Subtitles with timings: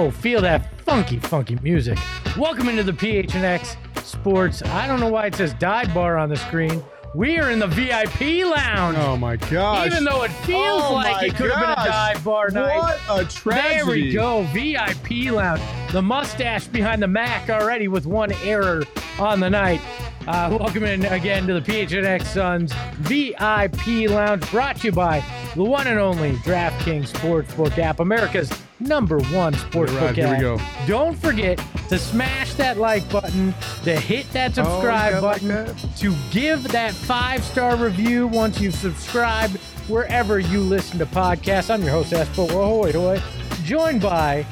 [0.00, 1.98] Oh, feel that funky, funky music.
[2.36, 4.62] Welcome into the PHNX Sports.
[4.62, 6.84] I don't know why it says dive bar on the screen.
[7.16, 8.96] We are in the VIP lounge.
[8.96, 9.88] Oh my gosh!
[9.88, 12.78] Even though it feels Oh like it could have been a dive bar night.
[12.78, 13.74] What a tragedy!
[13.74, 14.44] There we go.
[14.52, 15.62] VIP lounge.
[15.90, 18.84] The mustache behind the Mac already with one error
[19.18, 19.80] on the night.
[20.28, 25.24] Uh, welcome in again to the PHNX Suns VIP lounge brought to you by
[25.56, 30.60] the one and only DraftKings Sportsbook app, America's number one sportsbook right, here we go.
[30.86, 33.54] Don't forget to smash that like button,
[33.84, 35.96] to hit that subscribe yeah, like button, that.
[35.96, 39.56] to give that five star review once you've subscribed
[39.88, 41.72] wherever you listen to podcasts.
[41.72, 43.22] I'm your host, Espo Ahoy Hoy,
[43.64, 44.42] joined by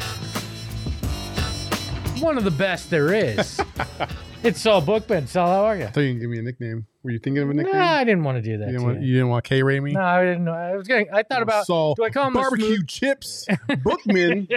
[2.19, 3.61] one of the best there is.
[4.47, 5.27] it's Saul Bookman.
[5.27, 5.85] Saul, how are you?
[5.85, 6.87] I thought you could give me a nickname.
[7.03, 7.75] Were you thinking of a nickname?
[7.75, 8.67] I didn't want to do that.
[8.67, 9.09] you, didn't to want, you.
[9.09, 9.93] you didn't want K Ray me?
[9.93, 10.53] No, I didn't know.
[10.53, 11.07] I was going.
[11.13, 13.47] I thought oh, about Saul do I call him barbecue chips
[13.83, 14.49] Bookman.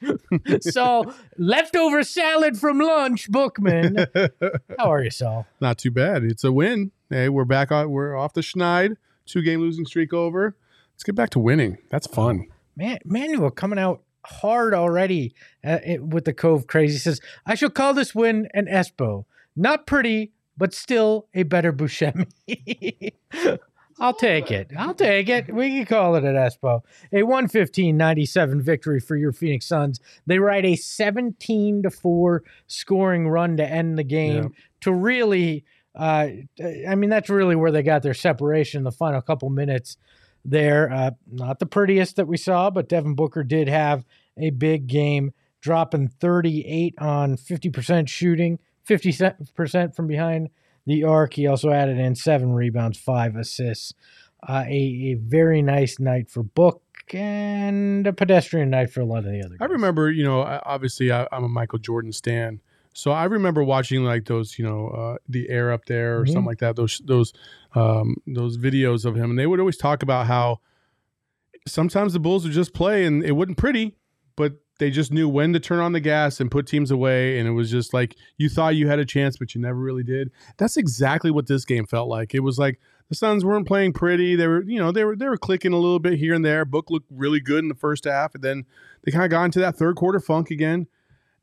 [0.60, 4.06] so leftover salad from lunch, Bookman.
[4.78, 5.46] How are you, Saul?
[5.60, 6.24] Not too bad.
[6.24, 6.92] It's a win.
[7.08, 7.72] Hey, we're back.
[7.72, 8.96] On, we're off the schneid.
[9.26, 10.56] Two game losing streak over.
[10.94, 11.78] Let's get back to winning.
[11.90, 12.46] That's fun.
[12.76, 17.70] Man, Manuel coming out hard already uh, it- with the Cove crazy says I shall
[17.70, 19.24] call this win an Espo.
[19.56, 22.26] Not pretty, but still a better Buscemi.
[24.00, 24.72] I'll take it.
[24.76, 25.54] I'll take it.
[25.54, 26.82] We can call it an Espo.
[27.12, 30.00] A 115-97 victory for your Phoenix Suns.
[30.26, 34.48] They ride a 17 to 4 scoring run to end the game Yeah.
[34.80, 35.64] to really
[35.96, 36.26] uh,
[36.88, 39.96] I mean that's really where they got their separation in the final couple minutes
[40.44, 40.92] there.
[40.92, 44.04] Uh, not the prettiest that we saw, but Devin Booker did have
[44.38, 50.48] a big game, dropping 38 on 50% shooting, 50% from behind
[50.86, 51.34] the arc.
[51.34, 53.94] He also added in seven rebounds, five assists.
[54.46, 56.82] Uh, a, a very nice night for Book
[57.14, 59.66] and a pedestrian night for a lot of the other Guys.
[59.68, 62.60] I remember, you know, obviously I, I'm a Michael Jordan stan,
[62.92, 66.28] so I remember watching like those, you know, uh, the air up there or Mhm.
[66.28, 66.76] something like that.
[66.76, 67.32] Those those
[67.74, 70.60] um, those videos of him, and they would always talk about how
[71.66, 73.96] sometimes the Bulls would just play and it wasn't pretty,
[74.36, 77.48] but they just knew when to turn on the gas and put teams away, and
[77.48, 80.30] it was just like you thought you had a chance, but you never really did.
[80.56, 82.34] That's exactly what this game felt like.
[82.34, 84.34] It was like the Suns weren't playing pretty.
[84.34, 86.64] They were, you know, they were they were clicking a little bit here and there.
[86.64, 88.64] Book looked really good in the first half, and then
[89.04, 90.86] they kind of got into that third quarter funk again.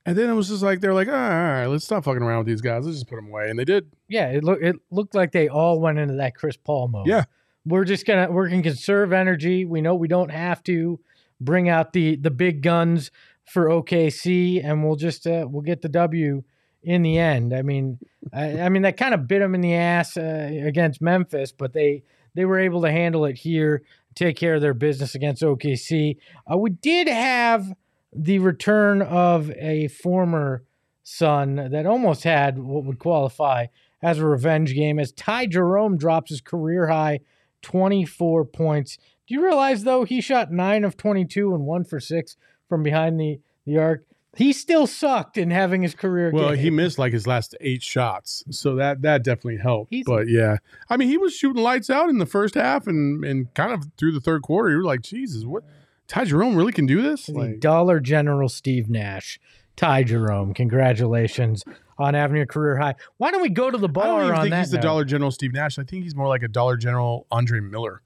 [0.05, 2.23] And then it was just like they're like, all right, all right, let's stop fucking
[2.23, 2.85] around with these guys.
[2.85, 3.91] Let's just put them away, and they did.
[4.07, 7.07] Yeah, it looked it looked like they all went into that Chris Paul mode.
[7.07, 7.25] Yeah.
[7.65, 9.65] We're just gonna we're gonna conserve energy.
[9.65, 10.99] We know we don't have to
[11.39, 13.11] bring out the the big guns
[13.45, 16.43] for OKC, and we'll just uh, we'll get the W
[16.83, 17.53] in the end.
[17.53, 17.99] I mean,
[18.33, 21.73] I, I mean that kind of bit them in the ass uh, against Memphis, but
[21.73, 23.83] they they were able to handle it here,
[24.15, 26.17] take care of their business against OKC.
[26.51, 27.73] Uh, we did have
[28.13, 30.63] the return of a former
[31.03, 33.65] Sun that almost had what would qualify
[34.03, 37.21] as a revenge game as Ty Jerome drops his career high
[37.63, 38.97] 24 points.
[39.27, 42.37] Do you realize though he shot 9 of 22 and 1 for 6
[42.69, 44.05] from behind the the arc?
[44.37, 46.59] He still sucked in having his career Well, game.
[46.59, 49.91] he missed like his last eight shots, so that that definitely helped.
[49.91, 50.57] He's- but yeah,
[50.89, 53.85] I mean, he was shooting lights out in the first half, and and kind of
[53.97, 55.63] through the third quarter, you were like, Jesus, what?
[56.11, 57.27] Ty Jerome really can do this?
[57.27, 59.39] the Like, Dollar General Steve Nash.
[59.77, 61.63] Ty Jerome, congratulations
[61.97, 62.95] on having your career high.
[63.15, 64.03] Why don't we go to the bar?
[64.03, 64.83] I don't even think he's the note?
[64.83, 65.79] Dollar General Steve Nash.
[65.79, 68.01] I think he's more like a Dollar General Andre Miller.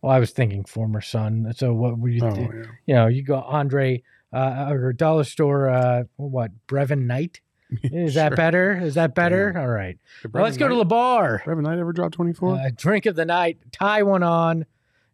[0.00, 1.52] Well, I was thinking former Sun.
[1.54, 2.62] So what would you Oh, yeah.
[2.86, 5.68] You know, you go Andre uh, or dollar store.
[5.68, 7.42] Uh, what Brevin Knight?
[7.82, 8.72] Is that better?
[8.72, 9.54] Is that better?
[9.54, 9.98] All right.
[10.32, 11.42] Well, let's go to the bar.
[11.44, 12.54] Brevin Knight ever dropped twenty four?
[12.54, 13.58] Uh, drink of the night.
[13.70, 14.64] Tie one on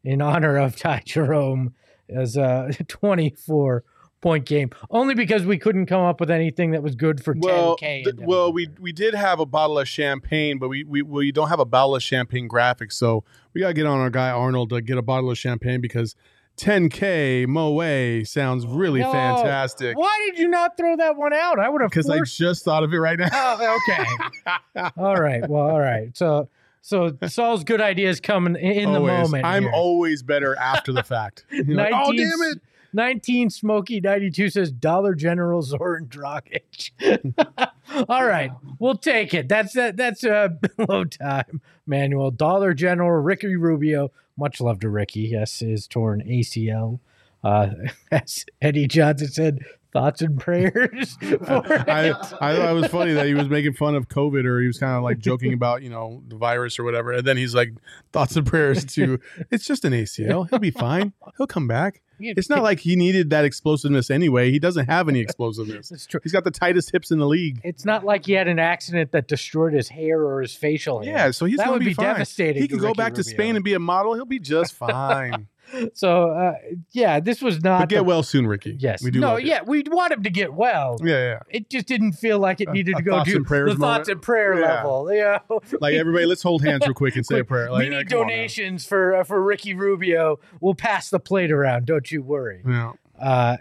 [0.05, 1.75] in honor of Ty Jerome
[2.09, 3.85] as a 24
[4.21, 4.71] point game.
[4.91, 8.05] Only because we couldn't come up with anything that was good for well, 10K.
[8.05, 11.49] th- well, we we did have a bottle of champagne, but we we we don't
[11.49, 13.23] have a bottle of champagne graphic so
[13.55, 16.17] we gotta get on our guy Arnold to get a bottle of champagne because
[16.57, 19.13] 10K Moe sounds really No.
[19.13, 19.97] fantastic.
[19.97, 21.61] Why did you not throw that one out?
[21.61, 23.29] I would have Because I just thought of it right now.
[23.33, 24.91] Oh, okay.
[24.97, 25.49] all right.
[25.49, 26.17] Well, all right.
[26.17, 26.49] So,
[26.81, 29.23] so Saul's good ideas come in, the Always.
[29.31, 29.45] moment.
[29.45, 29.73] I'm here.
[29.73, 31.45] always better after the fact.
[31.51, 32.61] You're like, oh damn it!
[32.93, 36.91] 19 Smoky 92 says Dollar General Zoran Dragic.
[38.09, 39.49] All right, we'll take it.
[39.49, 39.97] That's that.
[39.97, 41.61] That's uh, below time.
[41.87, 44.11] Manuel Dollar General Ricky Rubio.
[44.37, 45.21] Much love to Ricky.
[45.21, 47.01] Yes, his torn ACL.
[47.45, 47.71] Uh,
[48.11, 49.59] as Eddie Johnson said,
[49.93, 51.17] thoughts and prayers.
[51.21, 52.11] For I.
[52.11, 54.79] I thought it was funny that he was making fun of COVID or he was
[54.79, 57.13] kind of like joking about, you know, the virus or whatever.
[57.13, 57.73] And then he's like,
[58.13, 59.19] thoughts and prayers to,
[59.51, 60.49] it's just an ACL.
[60.49, 61.13] He'll be fine.
[61.37, 62.03] He'll come back.
[62.21, 64.51] It's not like he needed that explosiveness anyway.
[64.51, 65.93] He doesn't have any explosiveness.
[65.93, 66.19] It's true.
[66.21, 67.61] He's got the tightest hips in the league.
[67.63, 71.13] It's not like he had an accident that destroyed his hair or his facial hair.
[71.13, 72.07] Yeah, so he's that going would to be, be fine.
[72.07, 72.61] devastating.
[72.61, 74.15] He can go Ricky back to Spain and be a model.
[74.15, 75.47] He'll be just fine.
[75.95, 76.55] So, uh,
[76.93, 77.81] yeah, this was not.
[77.81, 78.77] but get the- well soon, Ricky.
[78.79, 79.03] Yes.
[79.03, 79.21] we do.
[79.21, 80.97] no, yeah, we want him to get well.
[81.03, 81.39] yeah, yeah.
[81.51, 84.67] It just didn't feel like it needed to go to the thoughts and prayer Yeah.
[84.77, 85.13] level.
[85.13, 85.61] You know?
[85.81, 87.71] Like everybody, let's hold hands real quick and say a prayer.
[87.71, 90.39] Like, we need donations for uh, for Ricky Rubio.
[90.61, 91.87] We'll pass the plate around.
[91.87, 92.63] Don't you worry.
[92.67, 92.93] Yeah.
[93.21, 93.57] Uh,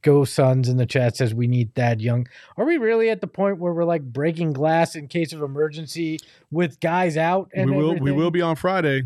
[0.00, 2.26] Go Sons in the chat says we need Thad Young.
[2.56, 6.18] Are we really at the point where we're like breaking glass in case of emergency
[6.50, 7.50] with guys out?
[7.54, 7.98] And we will.
[7.98, 9.02] We will be on Friday.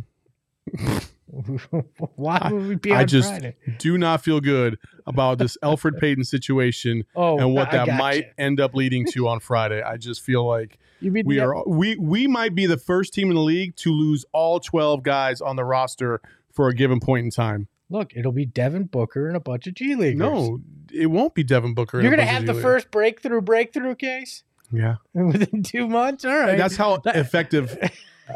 [2.17, 3.57] Why would we be I just Friday?
[3.79, 8.61] do not feel good about this Elfrid Payton situation Oh, and what that might end
[8.61, 9.83] up leading to on Friday.
[9.83, 13.43] I just feel like we are we we might be the first team in the
[13.43, 16.21] league to lose all 12 guys on the roster
[16.53, 17.69] for a given point in time.
[17.89, 20.19] Look, it'll be Devin Booker and a bunch of G leaguers.
[20.19, 20.61] No,
[20.93, 22.01] it won't be Devin Booker.
[22.01, 24.97] You're going to have the first breakthrough breakthrough case Yeah.
[25.15, 26.25] within two months.
[26.25, 26.57] All right.
[26.57, 27.77] That's how effective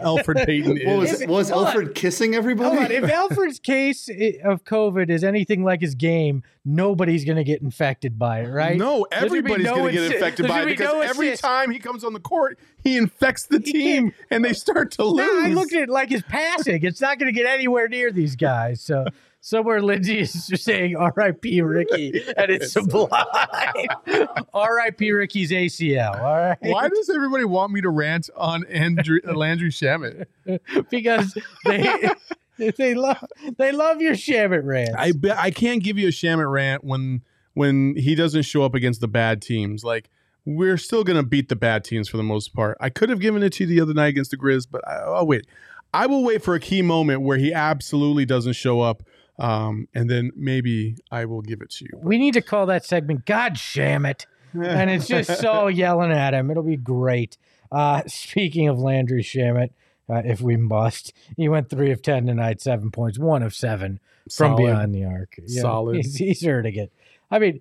[0.03, 1.27] Elfrid Payton What was, is.
[1.29, 1.75] Was hold on.
[1.75, 2.53] Elfrid kissing Hold on.
[2.53, 2.95] everybody?
[2.95, 4.09] If Elfrid's case
[4.45, 8.77] of COVID is anything like his game, nobody's going to get infected by it, right?
[8.77, 11.01] No, There's gonna be everybody's no going to get infected by it be because no
[11.01, 11.43] every assist.
[11.43, 15.03] time he comes on the court, he infects the He team and they start to
[15.03, 15.45] No, lose.
[15.45, 16.83] I looked at it like his passing.
[16.85, 18.81] It's not going to get anywhere near these guys.
[18.81, 19.05] So
[19.45, 21.61] somewhere Lindsay is just saying R.I.P.
[21.61, 23.11] Ricky, and it's sublime.
[24.55, 25.13] R.I.P.
[25.13, 26.19] Ricky's ACL.
[26.21, 26.59] All right.
[26.61, 30.27] Why does everybody want me to rant on Andrew, Landry Shamet?
[30.91, 32.09] because they
[32.77, 33.23] they love
[33.59, 34.97] they love your Shamet rant.
[34.97, 38.75] I bet I can't give you a Shamet rant when when he doesn't show up
[38.75, 39.85] against the bad teams.
[39.85, 40.09] Like
[40.47, 42.79] we're still gonna beat the bad teams for the most part.
[42.81, 44.95] I could have given it to you the other night against the Grizz, but I,
[44.95, 45.47] I'll wait.
[45.93, 49.05] I will wait for a key moment where he absolutely doesn't show up,
[49.39, 51.91] um, and then maybe I will give it to you.
[52.03, 56.35] we need to call that segment "God Sham It," and it's just so yelling at
[56.35, 56.51] him.
[56.51, 57.37] It'll be great.
[57.73, 59.71] Uh, speaking of Landry Shamet,
[60.09, 63.99] uh, if we must, he went three of ten tonight, seven points, one of seven
[64.25, 64.67] from Solid.
[64.67, 65.35] behind the arc.
[65.47, 65.97] Yeah, Solid.
[65.97, 66.93] He's, he's hurting it.
[67.31, 67.61] I mean,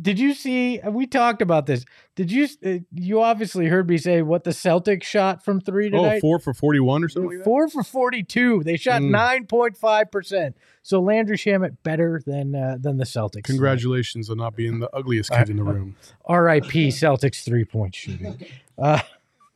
[0.00, 0.80] did you see?
[0.88, 1.84] We talked about this.
[2.16, 2.48] Did you?
[2.64, 6.16] Uh, you obviously heard me say what the Celtics shot from three tonight.
[6.16, 7.38] Oh, four for forty-one or something.
[7.38, 7.44] Like?
[7.44, 8.62] Four for forty-two.
[8.64, 9.10] They shot Mm.
[9.10, 10.56] nine point five percent.
[10.82, 13.44] So Landry Shamet better than uh, than the Celtics.
[13.44, 15.96] Congratulations on not being the ugliest kid in the room.
[16.26, 16.88] R.I.P.
[16.88, 18.38] Celtics three point shooting.
[18.76, 19.00] Uh,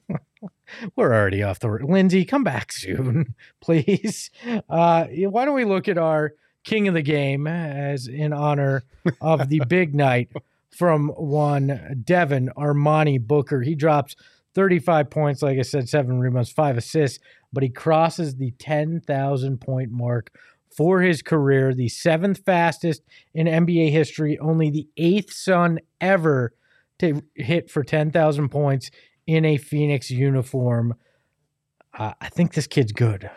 [0.97, 1.69] we're already off the.
[1.69, 4.31] Lindsay, come back soon, please.
[4.69, 6.35] Uh, why don't we look at our
[6.65, 8.85] king of the game as in honor
[9.21, 10.31] of the big night
[10.71, 13.63] from one Devin Armani Booker.
[13.63, 14.17] He drops
[14.55, 17.19] 35 points, like I said, seven rebounds, five assists,
[17.53, 20.31] but he crosses the 10,000 point mark
[20.77, 23.03] for his career, the seventh fastest
[23.35, 26.55] in NBA history, only the eighth Sun ever
[26.99, 28.91] to hit for 10,000 points
[29.27, 30.95] in a Phoenix uniform.
[31.97, 33.31] Uh, I think this kid's good.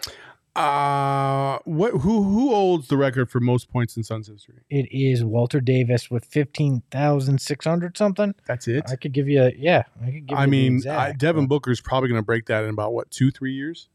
[0.56, 1.92] Uh what?
[1.92, 4.62] Who who holds the record for most points in Suns history?
[4.70, 8.36] It is Walter Davis with 15,600 something.
[8.46, 8.84] That's it.
[8.90, 11.46] I could give you, a, yeah, I could give I you the mean, I, Devin
[11.46, 13.88] but- Booker's probably going to break that in about what two, three years.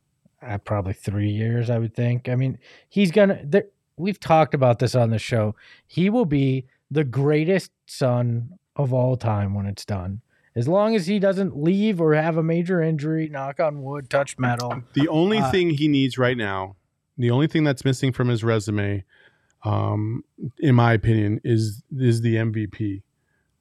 [0.43, 2.29] uh, probably three years, I would think.
[2.29, 2.59] I mean,
[2.89, 3.45] he's gonna.
[3.99, 5.55] We've talked about this on the show.
[5.87, 10.21] He will be the greatest Sun of all time when it's done,
[10.57, 13.29] as long as he doesn't leave or have a major injury.
[13.29, 14.83] Knock on wood, touch metal.
[14.95, 16.77] The only Uh, thing he needs right now,
[17.19, 19.05] the only thing that's missing from his resume,
[19.65, 20.25] um,
[20.59, 23.03] in my opinion, is is the MVP.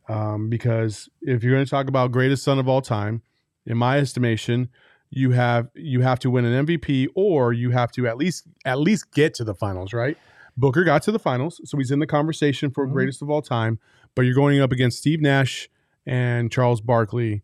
[0.08, 3.22] Um, because if you're going to talk about greatest Sun of all time,
[3.66, 4.70] in my estimation,
[5.10, 8.80] you have you have to win an MVP or you have to at least at
[8.80, 10.18] least get to the finals, right?
[10.58, 12.94] Booker got to the finals, so he's in the conversation for Mhm.
[12.94, 13.80] greatest of all time.
[14.14, 15.68] But you're going up against Steve Nash
[16.06, 17.44] and Charles Barkley.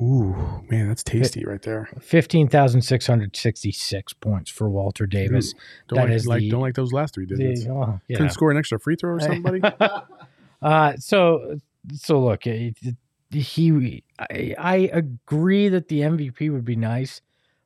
[0.00, 1.88] Ooh, man, that's tasty right there.
[2.00, 5.54] 15,666 points for Walter Davis.
[5.88, 7.64] Don't That like, is like the- don't like those last three digits.
[7.64, 8.16] The- oh, yeah.
[8.16, 9.60] Couldn't score an extra free throw or something, buddy.
[10.60, 11.56] Uh, so
[11.92, 12.76] so look, it-
[13.30, 17.20] he I, I agree that the MVP would be nice,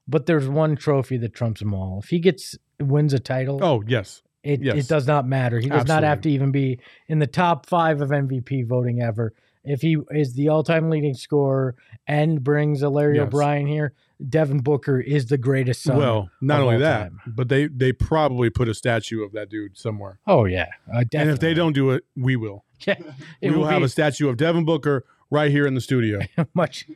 [0.07, 2.01] but there's one trophy that trumps them all.
[2.03, 4.77] If he gets wins a title, oh yes, it yes.
[4.77, 5.59] it does not matter.
[5.59, 9.33] He does not have to even be in the top five of MVP voting ever.
[9.65, 11.77] If he is the all-time leading scorer
[12.07, 13.27] and brings a Larry Yes.
[13.29, 13.93] O'Brien here,
[14.29, 15.97] Devin Booker is the greatest Sun.
[15.97, 17.21] well, not only that, time.
[17.27, 20.19] but they they probably put a statue of that dude somewhere.
[20.27, 22.65] oh yeah, uh, And if they don't do it, we will.
[22.87, 23.07] yeah, We
[23.41, 26.21] it will will have a statue of Devin Booker right here in the studio.
[26.55, 26.87] much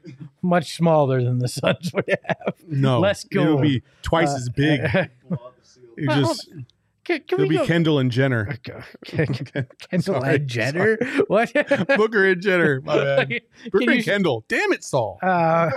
[0.42, 2.54] much smaller than the Suns would have.
[2.66, 4.80] No, Let's It'll be twice Uh, as big.
[5.99, 6.50] It just
[7.06, 7.66] Can, can it'll we be go?
[7.66, 8.58] Kendall and Jenner.
[9.04, 9.64] Kendall
[10.00, 10.98] Sorry, and Jenner?
[11.28, 11.52] What?
[11.96, 12.80] Booker and Jenner.
[12.82, 13.28] My bad.
[13.30, 14.44] Can Booker you- and Kendall.
[14.48, 15.18] Damn it, Saul.
[15.22, 15.70] Uh,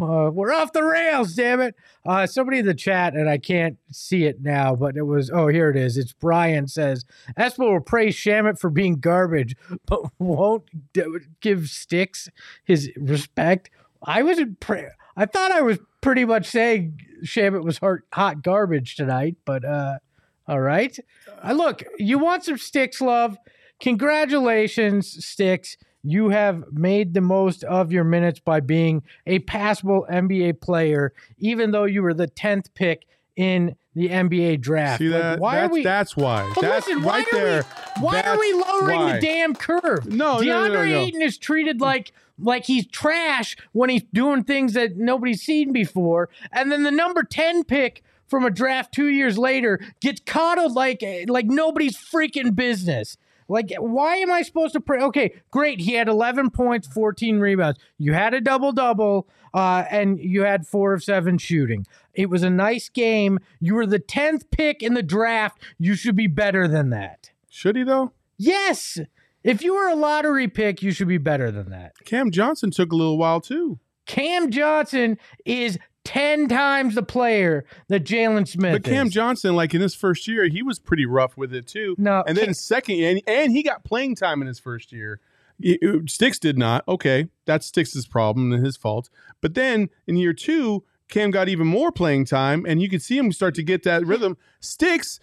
[0.00, 1.74] uh, we're off the rails, damn it.
[2.04, 5.48] Uh, somebody in the chat, and I can't see it now, but it was, oh,
[5.48, 5.96] here it is.
[5.96, 7.04] It's Brian says,
[7.38, 11.04] Espo will praise Shamet for being garbage, but won't d-
[11.40, 12.28] give Sticks
[12.64, 13.70] his respect.
[14.02, 18.42] I was in pra- I thought I was pretty much saying Shamet was hot, hot
[18.42, 19.98] garbage tonight, but uh,
[20.46, 20.96] all right.
[21.42, 23.38] Uh, look, you want some Sticks love?
[23.80, 25.78] Congratulations, Sticks.
[26.02, 31.70] You have made the most of your minutes by being a passable NBA player, even
[31.70, 34.98] though you were the 10th pick in the NBA draft.
[34.98, 35.82] See Like, why that's, are we?
[35.82, 36.52] that's why.
[36.54, 37.62] But that's listen, why right are we- there.
[38.00, 39.12] why are we lowering why.
[39.14, 40.06] the damn curve?
[40.06, 40.98] No, no, no, DeAndre no, no.
[41.00, 46.28] Ayton is treated like like he's trash when he's doing things that nobody's seen before,
[46.52, 51.04] and then the number ten pick from a draft two years later gets coddled like
[51.28, 53.16] like nobody's freaking business.
[53.48, 55.00] Like, why am I supposed to pray?
[55.02, 55.80] Okay, great.
[55.80, 57.78] He had 11 points, 14 rebounds.
[57.98, 61.86] You had a double double, uh, and you had four of seven shooting.
[62.14, 63.38] It was a nice game.
[63.60, 65.62] You were the 10th pick in the draft.
[65.78, 67.30] You should be better than that.
[67.48, 68.12] Should he though?
[68.36, 68.98] Yes.
[69.42, 71.92] If you were a lottery pick, you should be better than that.
[72.04, 73.78] Cam Johnson took a little while too.
[74.06, 79.12] Cam Johnson is 10 times the player that Jalen Smith But Cam is.
[79.12, 81.94] Johnson, like in his first year, he was pretty rough with it too.
[81.98, 85.20] No, and then Cam- second, and, and he got playing time in his first year.
[85.64, 86.84] Uh, Sticks did not.
[86.88, 89.08] Okay, that's Sticks' problem and his fault.
[89.40, 93.16] But then in year two, Cam got even more playing time, and you could see
[93.16, 94.36] him start to get that rhythm.
[94.60, 95.20] Sticks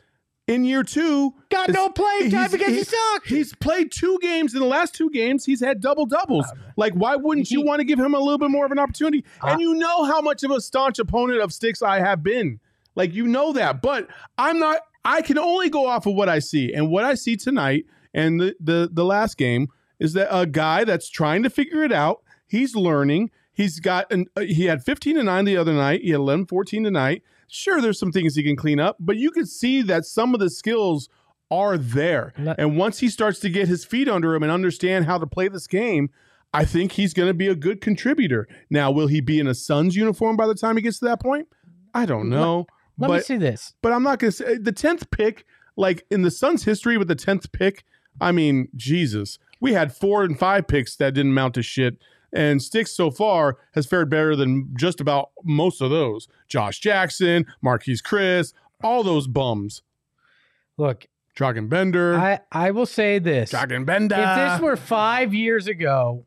[0.51, 3.27] in year two got no playing time because he he- sucked.
[3.27, 5.45] He's played two games in the last two games.
[5.45, 6.45] He's had double doubles.
[6.77, 8.79] Like, why wouldn't you Uh, want to give him a little bit more of an
[8.79, 9.23] opportunity?
[9.41, 12.59] Uh, and you know how much of a staunch opponent of Sticks I have been.
[12.95, 13.81] Like, you know that.
[13.81, 14.81] But I'm not.
[15.05, 18.39] I can only go off of what I see, and what I see tonight and
[18.39, 19.67] the the the last game
[19.99, 22.21] is that a guy that's trying to figure it out.
[22.47, 23.31] He's learning.
[23.53, 24.25] He's got an.
[24.35, 26.01] Uh, he had 15 to nine the other night.
[26.01, 27.21] He had 11, 14 tonight.
[27.53, 30.39] Sure, there's some things he can clean up, but you can see that some of
[30.39, 31.09] the skills
[31.51, 32.31] are there.
[32.57, 35.49] And once he starts to get his feet under him and understand how to play
[35.49, 36.09] this game,
[36.53, 38.47] I think he's going to be a good contributor.
[38.69, 41.21] Now, will he be in a Suns uniform by the time he gets to that
[41.21, 41.49] point?
[41.93, 42.67] I don't know.
[42.97, 43.73] Let me but see this.
[43.81, 47.09] but I'm not going to say the 10th pick, like in the Suns history with
[47.09, 47.83] the 10th pick,
[48.21, 49.39] I mean, Jesus.
[49.59, 51.97] We had four and five picks that didn't mount to shit.
[52.33, 56.27] And Sticks so far has fared better than just about most of those.
[56.47, 59.81] Josh Jackson, Marquese Chriss, all those bums.
[60.77, 62.15] Look, Dragan Bender.
[62.17, 63.51] I, I will say this.
[63.51, 64.15] Dragan Bender.
[64.17, 66.25] If this were five years ago,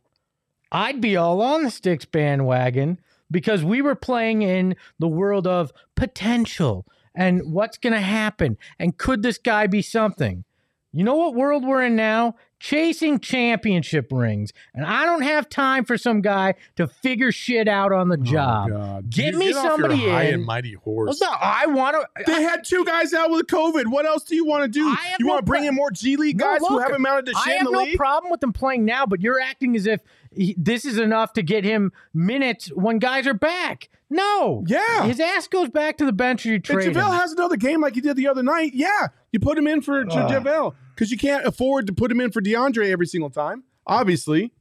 [0.71, 5.73] I'd be all on the Sticks bandwagon because we were playing in the world of
[5.95, 8.59] potential and what's going to happen.
[8.79, 10.45] And could this guy be something?
[10.93, 12.37] You know what world we're in now?
[12.65, 14.55] Chasing championship rings.
[14.75, 18.25] And I don't have time for some guy to figure shit out on the oh,
[18.25, 18.71] job.
[18.73, 19.03] Oh.
[19.07, 20.35] Get You me off your somebody high in.
[20.37, 21.21] and mighty horse.
[21.21, 22.25] No, I want to.
[22.25, 23.89] They had two guys out with COVID.
[23.89, 24.81] What else do you want to do?
[24.81, 27.27] You no want to bring pro- in more G League No, guys who haven't mounted
[27.27, 27.99] to I shit in have the no league?
[27.99, 30.01] problem with them playing now, but you're acting as if
[30.37, 33.89] he, this is enough to get him minutes when guys are back.
[34.11, 34.65] No.
[34.67, 35.07] Yeah.
[35.07, 37.03] His ass goes back to the bench or you If trade him.
[37.03, 40.01] Has another game like he did the other night, yeah, you put him in for
[40.01, 40.09] Ugh.
[40.09, 43.65] JaVale because you can't afford to put him in for DeAndre every single time.
[43.87, 44.53] Obviously.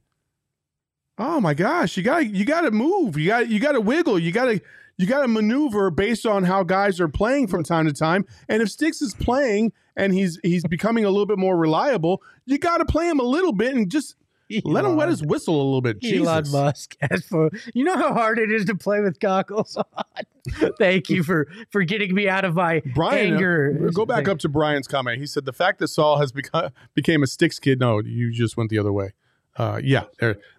[1.16, 3.16] Oh my gosh, you got you got to move.
[3.16, 4.18] You got you got to wiggle.
[4.18, 4.60] You got to
[4.96, 8.24] you got to maneuver based on how guys are playing from time to time.
[8.48, 12.58] And if Sticks is playing and he's he's becoming a little bit more reliable, you
[12.58, 14.16] got to play him a little bit and just
[14.64, 15.98] let him wet his whistle a little bit.
[16.04, 16.96] Elon Musk.
[17.10, 19.76] As for you know how hard it is to play with goggles
[20.56, 20.72] on.
[20.78, 23.90] Thank you for for getting me out of my Brian, uh, anger.
[23.94, 25.18] go back up to Brian's comment.
[25.18, 27.80] He said the fact that Saul has become became a Sticks kid.
[27.80, 29.12] No, you just went the other way.
[29.56, 30.02] uh, yeah,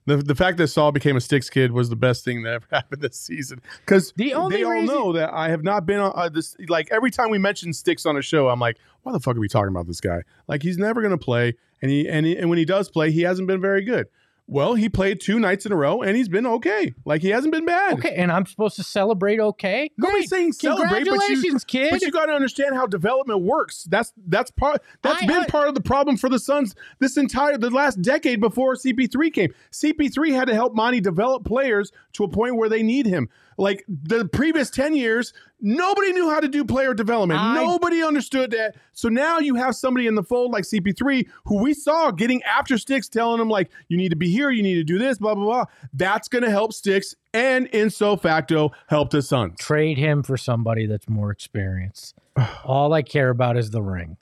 [0.05, 2.65] the the fact that Saul became a Sticks kid was the best thing that ever
[2.71, 5.99] happened this season because The only they all reason- know that I have not been
[5.99, 6.55] on uh, this.
[6.69, 9.39] Like every time we mention Sticks on a show, I'm like, why the fuck are
[9.39, 10.21] we talking about this guy?
[10.47, 13.11] Like he's never going to play, and he and he, and when he does play,
[13.11, 14.07] he hasn't been very good.
[14.47, 16.93] Well, he played two nights in a row, and he's been okay.
[17.05, 17.93] Like he hasn't been bad.
[17.99, 19.39] Okay, and I'm supposed to celebrate.
[19.39, 21.91] Okay, Nobody's saying celebrate, but you, kid.
[21.91, 23.83] but you got to understand how development works.
[23.83, 27.17] That's that's part that's I- been I- part of the problem for the Suns this
[27.17, 29.53] entire the last decade before CP3 came.
[29.71, 33.29] CP3 had to help Monty develop players to a point where they need him.
[33.57, 35.31] Like the previous 10 years,
[35.61, 37.39] nobody knew how to do player development.
[37.39, 38.75] I- nobody understood that.
[38.91, 42.77] So now you have somebody in the fold like CP3 who we saw getting after
[42.77, 45.35] Sticks telling him like you need to be here, you need to do this, blah
[45.35, 45.65] blah blah.
[45.93, 49.57] That's going to help Sticks and in so facto help the Suns.
[49.57, 52.15] Trade him for somebody that's more experienced.
[52.65, 54.17] All I care about is the ring.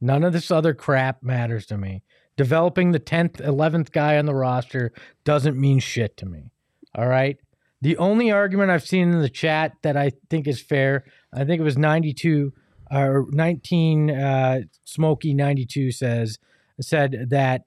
[0.00, 2.02] None of this other crap matters to me.
[2.36, 4.92] Developing the 10th, 11th guy on the roster
[5.24, 6.52] doesn't mean shit to me.
[6.94, 7.36] All right.
[7.80, 11.60] The only argument I've seen in the chat that I think is fair, I think
[11.60, 12.52] it was 92
[12.90, 16.38] or 19 uh, Smoky 92 says,
[16.80, 17.62] said that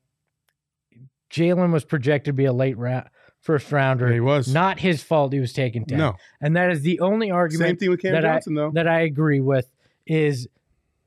[1.32, 3.03] Jalen was projected to be a late ra-
[3.39, 4.12] first rounder.
[4.12, 4.48] He was.
[4.53, 5.98] Not his fault he was taken 10.
[5.98, 6.15] No.
[6.41, 8.72] And that is the only argument Same thing with Cam that Johnson, I, though.
[8.72, 9.72] that I agree with
[10.06, 10.48] is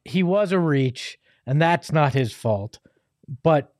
[0.04, 2.78] he was a reach, and that's not his fault.
[3.42, 3.72] But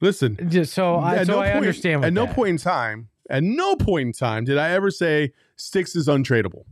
[0.00, 2.04] Listen, just so I, so no I point- understand.
[2.04, 5.96] At no point in time, at no point in time did I ever say Sticks
[5.96, 6.64] is untradeable.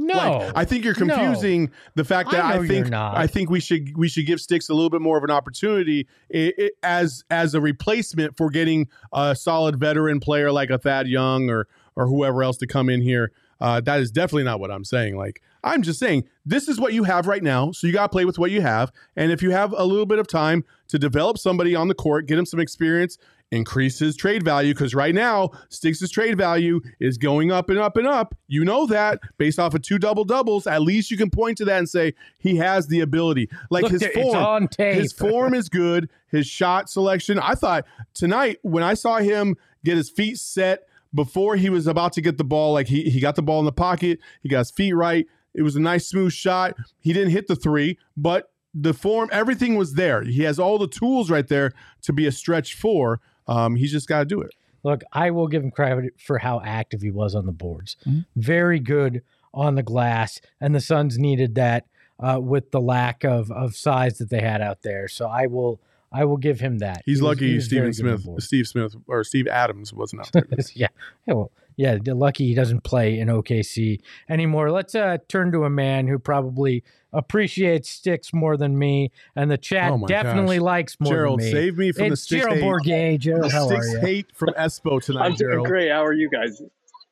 [0.00, 1.16] no, Like, I think you're No.
[1.16, 2.92] confusing the fact that I I, think.
[2.92, 6.06] I think we should we should give Sticks a little bit more of an opportunity
[6.32, 11.08] i- i- as as a replacement for getting a solid veteran player like a Thad
[11.08, 11.66] Young or
[11.96, 13.32] or whoever else to come in here.
[13.60, 15.16] Uh, that is definitely not what I'm saying.
[15.16, 18.08] Like I'm just saying this is what you have right now, so you got to
[18.08, 18.92] play with what you have.
[19.16, 22.26] And if you have a little bit of time to develop somebody on the court,
[22.26, 23.18] get him some experience,
[23.50, 27.96] increase his trade value because right now Sticks' trade value is going up and up
[27.96, 28.34] and up.
[28.46, 30.66] You know that based off of two double doubles.
[30.66, 33.48] At least you can point to that and say he has the ability.
[33.70, 36.10] Like Look, his form, his form is good.
[36.30, 37.38] His shot selection.
[37.38, 40.82] I thought tonight when I saw him get his feet set
[41.14, 43.64] before he was about to get the ball, like he he got the ball in
[43.64, 45.26] the pocket, he got his feet right.
[45.54, 46.74] It was a nice smooth shot.
[47.00, 50.22] He didn't hit the three, but the form, everything was there.
[50.22, 53.20] He has all the tools right there to be a stretch four.
[53.48, 54.50] Um, he's just got to do it.
[54.84, 57.96] Look, I will give him credit for how active he was on the boards.
[58.06, 58.26] Mhm.
[58.36, 61.86] Very good on the glass, and the Suns needed that
[62.20, 65.08] uh, with the lack of of size that they had out there.
[65.08, 65.80] So I will
[66.12, 67.02] I will give him that.
[67.04, 68.44] He's He was- lucky he Steven very good on the Smith.
[68.44, 70.44] Steve Smith, or Steve Adams wasn't out there.
[70.74, 70.88] yeah.
[71.26, 74.70] Yeah, well, yeah, lucky he doesn't play in OKC anymore.
[74.72, 79.56] Let's uh, turn to a man who probably appreciates sticks more than me, and the
[79.56, 80.64] chat Oh definitely gosh.
[80.64, 81.52] likes more Gerald, than me.
[81.52, 82.64] save me from the it's sticks Gerald hate.
[82.64, 83.18] Bourguet.
[83.20, 84.00] Gerald, The how are sticks you?
[84.00, 85.90] hate from Espo tonight, I'm doing great.
[85.90, 86.60] How are you guys?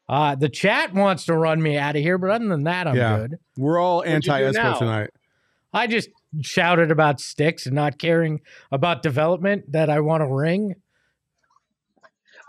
[0.09, 2.97] Uh, the chat wants to run me out of here, but other than that, I'm
[2.97, 3.19] Yeah.
[3.19, 3.39] good.
[3.57, 4.75] We're all What'd you do anti now?
[4.75, 5.11] Espo tonight.
[5.73, 6.11] I just
[6.43, 8.41] shouted about sticks and not caring
[8.73, 10.75] about development that I want to ring.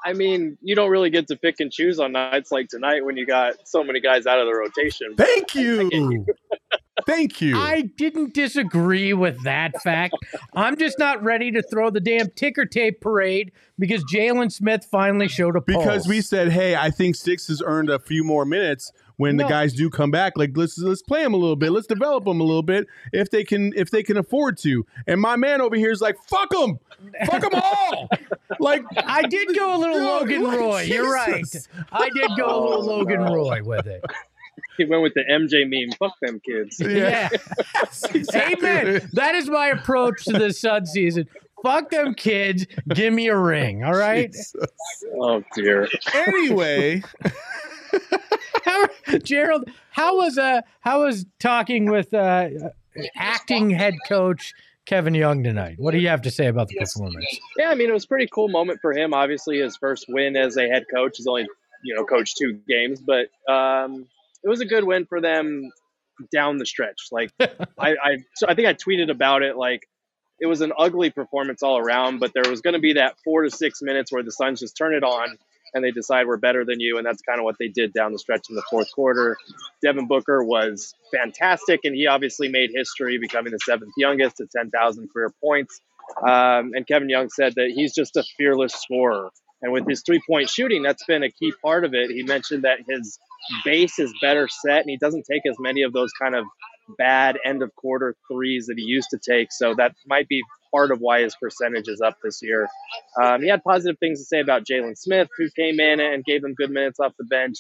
[0.05, 3.17] I mean, you don't really get to pick and choose on nights like tonight when
[3.17, 5.15] you got so many guys out of the rotation.
[5.15, 5.89] Thank you.
[5.91, 6.25] you.
[7.05, 7.55] Thank you.
[7.55, 10.15] I didn't disagree with that fact.
[10.55, 15.27] I'm just not ready to throw the damn ticker tape parade because Jalen Smith finally
[15.27, 15.83] showed a pulse.
[15.83, 19.43] because we said, "Hey, I think Six has earned a few more minutes when No.
[19.43, 20.33] the guys do come back.
[20.37, 21.71] Like let's let's play them a little bit.
[21.71, 25.19] Let's develop them a little bit if they can if they can afford to." And
[25.19, 26.79] my man over here is like, "Fuck them,
[27.25, 28.09] fuck them all."
[28.59, 30.81] like I did go a little Yo, Logan like, Roy.
[30.83, 31.45] You're right.
[31.91, 34.03] I did go a little Logan Roy with it.
[34.77, 35.91] He went with the MJ meme.
[35.97, 36.79] Fuck them kids.
[36.79, 37.29] Yeah.
[38.13, 38.39] exactly.
[38.69, 39.09] Amen.
[39.13, 41.27] That is my approach to the Sun season.
[41.63, 42.67] Fuck them kids.
[42.93, 43.83] Give me a ring.
[43.83, 44.31] All right.
[44.31, 44.53] Jesus.
[45.19, 45.87] Oh dear.
[46.13, 47.01] Anyway,
[48.63, 48.87] How,
[49.23, 52.49] Gerald, how was uh how was talking with uh
[53.15, 54.53] acting head coach
[54.85, 55.75] Kevin Young tonight?
[55.77, 57.25] What do you have to say about the performance?
[57.57, 59.13] Yeah, I mean, it was a pretty cool moment for him.
[59.13, 61.17] Obviously, his first win as a head coach.
[61.17, 61.47] He's only,
[61.83, 64.07] you know, coached two games, but um,
[64.43, 65.71] it was a good win for them
[66.33, 67.07] down the stretch.
[67.11, 69.57] Like, I, I, so I think I tweeted about it.
[69.57, 69.87] Like,
[70.39, 73.43] it was an ugly performance all around, but there was going to be that four
[73.43, 75.37] to six minutes where the Suns just turn it on
[75.77, 78.11] and they decide we're better than you, and that's kind of what they did down
[78.11, 79.37] the stretch in the fourth quarter.
[79.81, 85.09] Devin Booker was fantastic, and he obviously made history, becoming the seventh youngest at 10,000
[85.13, 85.79] career points.
[86.21, 89.29] Um, and Kevin Young said that he's just a fearless scorer.
[89.61, 92.11] And with his three point shooting, that's been a key part of it.
[92.11, 93.17] He mentioned that his
[93.65, 96.45] base is better set and he doesn't take as many of those kind of
[96.97, 99.49] bad end of quarter threes that he used to take.
[99.51, 102.67] So that might be part of why his percentage is up this year.
[103.21, 106.43] Um, he had positive things to say about Jalen Smith, who came in and gave
[106.43, 107.57] him good minutes off the bench,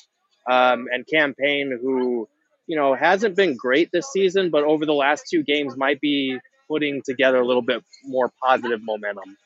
[0.49, 2.27] um, and Cam Payne, who
[2.67, 6.37] you know hasn't been great this season, but over the last two games might be
[6.67, 9.37] putting together a little bit more positive momentum.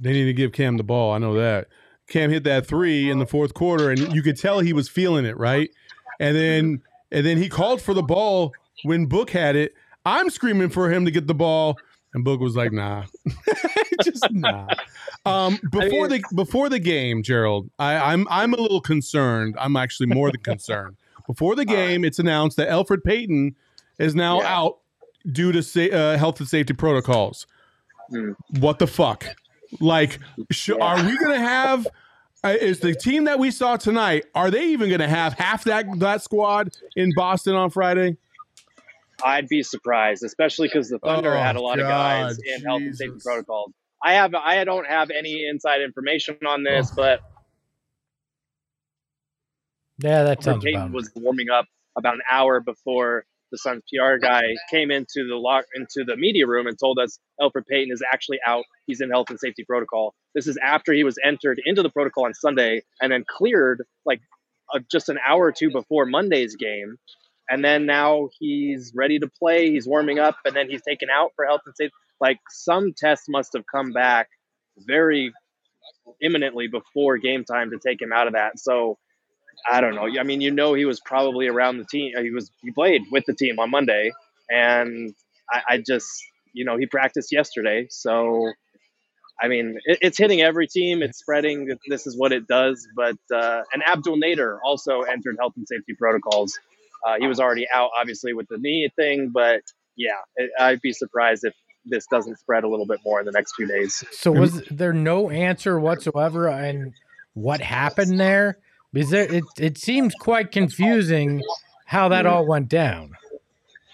[0.00, 1.12] They need to give Cam the ball.
[1.12, 1.68] I know that.
[2.08, 5.24] Cam hit that three in the fourth quarter, and you could tell he was feeling
[5.24, 5.70] it, right?
[6.20, 8.52] And then and then he called for the ball
[8.84, 9.74] when Book had it.
[10.04, 11.76] I'm screaming for him to get the ball,
[12.14, 13.04] and Book was like, "Nah,
[14.02, 14.66] just nah."
[15.24, 19.56] Um, before I mean, the before the game, Gerald, I, I'm I'm a little concerned.
[19.58, 20.96] I'm actually more than concerned.
[21.26, 23.54] Before the game, it's announced that Elfrid Payton
[23.98, 24.56] is now yeah.
[24.56, 24.78] out
[25.30, 27.46] due to sa- uh, health and safety protocols.
[28.12, 28.34] Mm.
[28.58, 29.26] What the fuck?
[29.80, 30.18] Like,
[30.50, 30.76] sh- yeah.
[30.76, 31.86] are we going to have?
[32.44, 34.24] Uh, is the team that we saw tonight?
[34.34, 38.16] Are they even going to have half that that squad in Boston on Friday?
[39.22, 42.44] I'd be surprised, especially because the Thunder oh, had a lot God, of guys in
[42.44, 42.64] Jesus.
[42.64, 43.72] health and safety protocols.
[44.02, 46.96] I have I don't have any inside information on this, oh.
[46.96, 47.20] but
[49.98, 54.42] yeah, that sounds Payton was warming up about an hour before the Suns PR guy
[54.70, 58.38] came into the lock into the media room and told us Elfrid Payton is actually
[58.46, 58.64] out.
[58.86, 60.14] He's in health and safety protocol.
[60.34, 64.20] This is after he was entered into the protocol on Sunday and then cleared like
[64.72, 66.96] uh, just an hour or two before Monday's game.
[67.50, 69.70] And then now he's ready to play.
[69.70, 71.94] He's warming up, and then he's taken out for health and safety.
[72.20, 74.28] Like some tests must have come back
[74.78, 75.32] very
[76.20, 78.58] imminently before game time to take him out of that.
[78.58, 78.98] So
[79.70, 80.08] I don't know.
[80.18, 82.12] I mean, you know, he was probably around the team.
[82.20, 84.12] He was he played with the team on Monday,
[84.50, 85.14] and
[85.50, 86.08] I, I just
[86.52, 87.86] you know he practiced yesterday.
[87.90, 88.52] So
[89.40, 91.02] I mean, it, it's hitting every team.
[91.02, 91.76] It's spreading.
[91.88, 92.86] This is what it does.
[92.96, 96.58] But uh, and Abdel Nader also entered health and safety protocols.
[97.06, 99.30] Uh, he was already out, obviously, with the knee thing.
[99.32, 99.62] But
[99.96, 103.32] yeah, it, I'd be surprised if this doesn't spread a little bit more in the
[103.32, 104.04] next few days.
[104.12, 106.94] So was there no answer whatsoever on
[107.34, 108.58] what happened there?
[108.92, 111.42] Because there, it it seems quite confusing
[111.84, 113.12] how that all went down.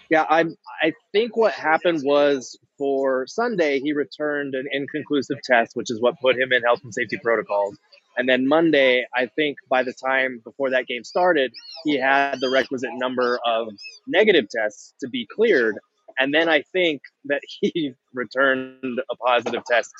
[0.09, 0.45] Yeah, I
[0.81, 6.19] I think what happened was for Sunday he returned an inconclusive test, which is what
[6.19, 7.77] put him in health and safety protocols.
[8.17, 11.51] And then Monday, I think by the time before that game started,
[11.83, 13.67] he had the requisite number of
[14.07, 15.77] negative tests to be cleared.
[16.17, 19.91] And then I think that he returned a positive test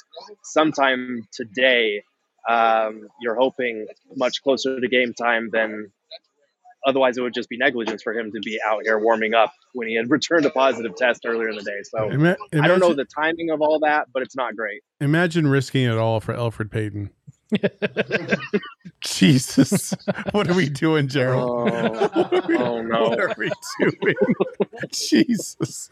[0.44, 2.04] sometime today
[2.48, 5.92] um, you're hoping much closer to game time than
[6.86, 9.88] otherwise it would just be negligence for him to be out here warming up when
[9.88, 11.82] he had returned a positive test earlier in the day.
[11.84, 14.82] So Ima- imagine, I don't know the timing of all that, but it's not great.
[15.02, 17.10] Imagine risking it all for Elfrid Payton.
[19.02, 19.94] Jesus,
[20.32, 21.70] what are we doing, Gerald?
[21.72, 24.16] Oh, we, oh no, what are we doing?
[24.92, 25.90] Jesus.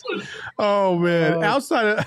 [0.57, 2.05] Oh man, uh, outside of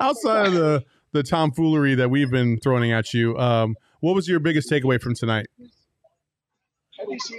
[0.00, 3.36] outside of the the tomfoolery that we've been throwing at you.
[3.38, 5.46] Um, what was your biggest takeaway from tonight?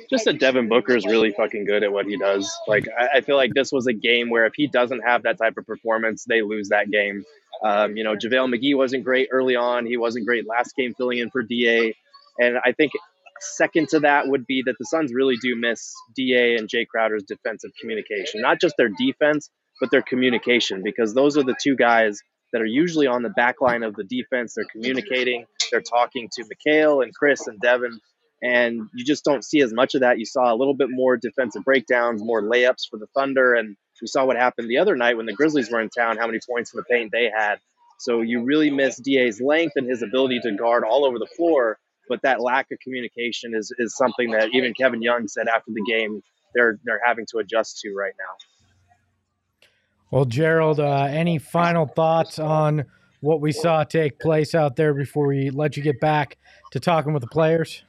[0.10, 2.52] Just that Devin Booker is really fucking good at what he does.
[2.68, 5.38] Like I, I, feel like this was a game where if he doesn't have that
[5.38, 7.24] type of performance, they lose that game.
[7.64, 9.86] Um, you know, JaVale McGee wasn't great early on.
[9.86, 11.94] He wasn't great last game filling in for Da.
[12.40, 12.92] And I think
[13.40, 17.24] second to that would be that the Suns really do miss Da and Jae Crowder's
[17.24, 18.42] defensive communication.
[18.42, 22.20] Not just their defense, but their communication, because those are the two guys
[22.54, 24.54] that are usually on the back line of the defense.
[24.54, 28.00] They're communicating, they're talking to Mikal and Chris and Devin,
[28.42, 30.20] and you just don't see as much of that.
[30.20, 34.08] You saw a little bit more defensive breakdowns, more layups for the Thunder, and we
[34.08, 36.74] saw what happened the other night when the Grizzlies were in town, how many points
[36.74, 37.60] in the paint they had.
[38.00, 41.78] So you really miss DA's length and his ability to guard all over the floor.
[42.10, 45.84] But that lack of communication is, is something that even Kevin Young said after the
[45.84, 46.22] game
[46.54, 49.68] they're they're having to adjust to right now.
[50.10, 52.86] Well, Gerald, uh, any final thoughts on
[53.22, 56.38] what we saw take place out there before we let you get back
[56.72, 57.84] to talking with the players?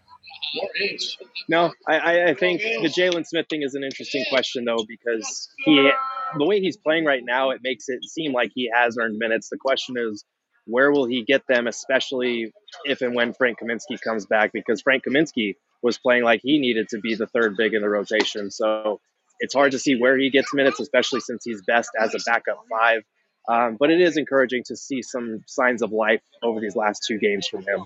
[1.49, 5.91] No, I, I think the Jalen Smith thing is an interesting question though because he,
[6.37, 9.49] the way he's playing right now, it makes it seem like he has earned minutes.
[9.49, 10.25] The question is,
[10.67, 12.53] where will he get them, especially
[12.85, 14.53] if and when Frank Kaminsky comes back?
[14.53, 17.89] Because Frank Kaminsky was playing like he needed to be the third big in the
[17.89, 18.51] rotation.
[18.51, 19.01] So
[19.41, 22.65] it's hard to see where he gets minutes, especially since he's best as a backup
[22.71, 23.03] five.
[23.49, 27.19] Um, but it is encouraging to see some signs of life over these last two
[27.19, 27.85] games from him.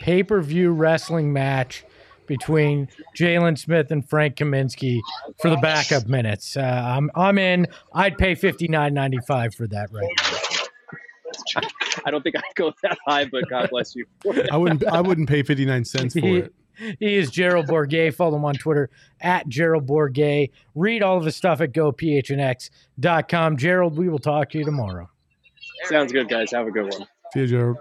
[0.00, 1.84] Pay per view wrestling match
[2.32, 5.00] between Jalen Smith and Frank Kaminsky
[5.40, 6.56] for the backup minutes.
[6.56, 7.66] Uh, I'm I'm in.
[7.92, 11.62] I'd pay fifty nine ninety five for that right now.
[12.06, 14.06] I don't think I'd go that high, but God bless you.
[14.50, 14.84] I wouldn't.
[14.86, 16.54] I wouldn't pay fifty nine cents for it.
[16.98, 18.14] He is Gerald Bourguet.
[18.14, 18.88] Follow him on Twitter
[19.20, 20.50] at Gerald Bourguet.
[20.74, 23.56] Read all of his stuff at gophnx.com.
[23.58, 25.10] Gerald, we will talk to you tomorrow.
[25.84, 26.50] Sounds good, guys.
[26.52, 27.06] Have a good one.
[27.34, 27.74] See you, Joe.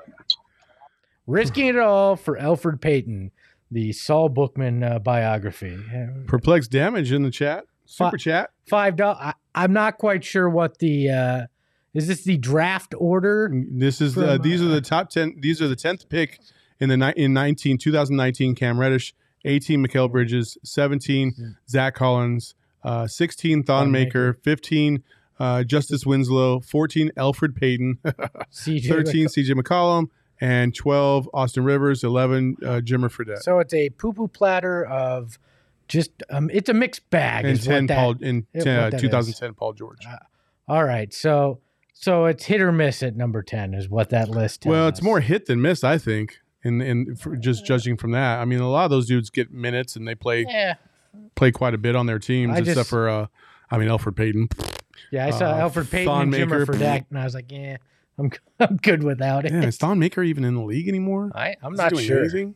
[1.26, 3.32] Risking it all for Elfrid Payton,
[3.72, 5.76] the Saul Bookman uh, biography.
[5.76, 7.66] Uh, Perplex damage in the chat.
[7.86, 8.50] Super Fi- chat.
[8.70, 9.34] Five dollars.
[9.56, 11.46] I'm not quite sure what the uh,
[11.94, 12.08] is.
[12.08, 13.52] This the draft order?
[13.54, 16.40] This is From, these are uh, the top 10 these are the 10th pick
[16.80, 19.14] in the ni- in 19 2019 Cam Reddish,
[19.46, 25.04] 18 Mikal Bridges, 17 Zach Collins, uh, 16 Thon Maker, 15
[25.40, 29.26] uh, Justise Winslow, 14 Elfrid Payton, 13 McCollum.
[29.26, 30.06] CJ McCollum,
[30.42, 33.44] and 12 Austin Rivers, 11 uh, Jimmer Fredette.
[33.44, 35.38] So it's a poo poo platter of
[35.88, 37.46] just um, it's a mixed bag.
[37.46, 39.02] and 10 that- Paul in what uh, that is.
[39.02, 40.06] 2010 Paul George.
[40.68, 41.60] All right, so
[41.94, 44.66] so it's hit or miss at number ten is what that list.
[44.66, 45.04] Well, it's us.
[45.04, 46.40] more hit than miss, I think.
[46.64, 49.96] And and just judging from that, I mean, a lot of those dudes get minutes
[49.96, 50.76] and they play Yeah,
[51.36, 53.28] play quite a bit on their teams, I except just- for uh,
[53.72, 54.50] I mean, Elfrid Payton.
[55.12, 55.26] yeah.
[55.26, 56.66] I saw Uh, Elfrid Payton and Jimmer.
[56.66, 57.78] Fredette, and I was like, yeah,
[58.18, 59.52] I'm I'm good without it.
[59.52, 61.32] Yeah, is Thon Maker even in the league anymore?
[61.36, 62.20] I I'm Is he not doing sure.
[62.22, 62.56] anything?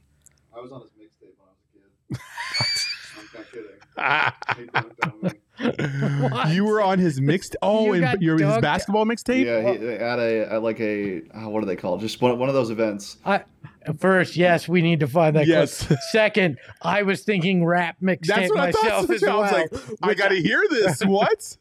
[0.55, 3.63] I was on his mixtape when I was a kid.
[3.97, 4.65] I'm not kidding.
[4.65, 6.29] He don't know me.
[6.29, 6.49] What?
[6.53, 7.55] you were on his mixed.
[7.61, 8.61] Oh, You and got your his dunked.
[8.61, 9.45] basketball mixtape.
[9.45, 12.01] Yeah, he, at a at like a oh, what do they call it?
[12.01, 13.17] Just one, one of those events.
[13.25, 13.43] I,
[13.97, 15.47] first, yes, we need to find that.
[15.47, 15.85] Yes.
[15.87, 15.99] clip.
[16.11, 19.15] Second, I was thinking rap mixtape That's what I myself thought.
[19.15, 19.41] as I well.
[19.41, 21.01] was like, I got to hear this.
[21.05, 21.57] What?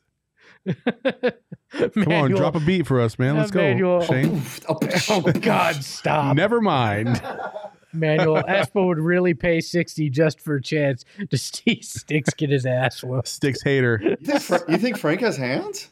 [1.94, 3.36] Come on, drop a beat for us, man.
[3.36, 4.42] Let's go, Manual- Shane.
[4.68, 6.36] Oh, Oh God, stop!
[6.36, 7.20] Never mind.
[7.92, 12.66] Manuel Espo would really pay sixty just for a chance to see Sticks get his
[12.66, 13.28] ass whooped.
[13.28, 14.00] Sticks hater.
[14.02, 15.90] you, think Fra- you think Frank has hands?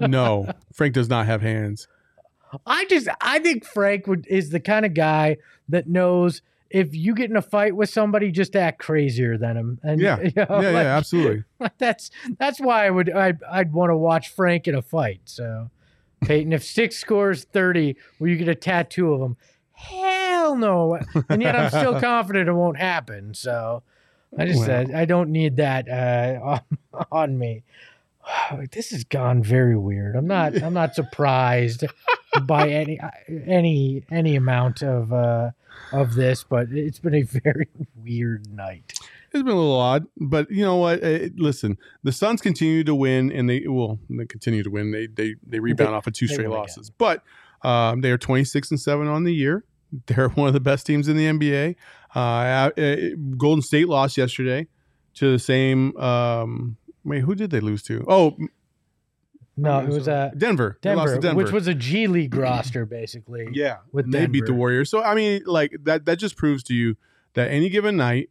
[0.00, 1.86] No, Frank does not have hands.
[2.66, 5.36] I just I think Frank would is the kind of guy
[5.68, 9.80] that knows if you get in a fight with somebody, just act crazier than him.
[9.82, 10.20] And Yeah.
[10.22, 11.44] you know, Yeah, yeah, absolutely.
[11.78, 15.20] that's that's why I would I'd, I'd want to watch Frank in a fight.
[15.24, 15.70] So
[16.22, 19.36] Peyton, if Six scores thirty, will you get a tattoo of him?
[19.72, 20.98] Hell no.
[21.28, 23.34] And yet I'm still confident it won't happen.
[23.34, 23.82] So
[24.38, 24.66] I just Well.
[24.66, 26.58] said I don't need that uh,
[26.92, 27.62] on, on me.
[28.72, 30.16] This has gone very weird.
[30.16, 30.60] I'm not.
[30.62, 31.84] I'm not surprised
[32.42, 32.98] by any
[33.46, 35.50] any any amount of uh,
[35.92, 38.94] of this, but it's been a very weird night.
[39.32, 41.02] It's been a little odd, but you know what?
[41.02, 44.92] Uh, listen, the Suns continue to win, and they will they continue to win.
[44.92, 46.60] They they they rebound off of two straight win again.
[46.60, 47.22] losses, but
[47.62, 49.64] um, they are twenty six and seven on the year.
[50.06, 51.76] They're one of the best teams in the NBA.
[52.14, 52.96] Uh, uh,
[53.36, 54.68] Golden State lost yesterday
[55.14, 55.96] to the same.
[55.96, 58.04] Um, wait, who did they lose to?
[58.08, 58.36] Oh,
[59.56, 60.78] No, it was uh, Denver.
[60.82, 63.48] Denver, to Denver, which was a G League roster, basically.
[63.52, 64.90] yeah, with they beat the Warriors.
[64.90, 66.96] So I mean, like that that just proves to you
[67.34, 68.30] that any given night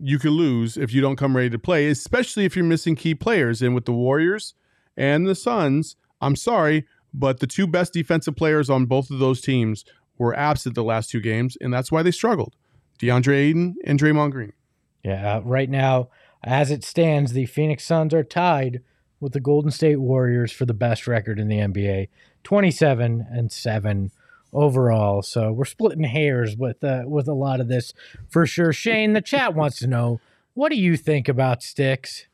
[0.00, 3.14] you can lose if you don't come ready to play, especially if you're missing key
[3.14, 3.62] players.
[3.62, 4.54] And with the Warriors
[4.96, 9.40] and the Suns, I'm sorry, but the two best defensive players on both of those
[9.40, 9.84] teams
[10.16, 12.54] were absent the last two games, and that's why they struggled.
[13.00, 14.52] DeAndre Ayton and Draymond Green.
[15.04, 15.36] Yeah.
[15.36, 16.08] uh, right now,
[16.42, 18.82] as it stands, the Phoenix Suns are tied
[19.20, 22.08] with the Golden State Warriors for the best record in the NBA,
[22.44, 24.12] twenty-seven and seven
[24.52, 25.22] overall.
[25.22, 27.92] So we're splitting hairs with uh, with a lot of this
[28.28, 28.72] for sure.
[28.72, 30.20] Shane, the chat wants to know
[30.54, 32.26] what do you think about Sticks?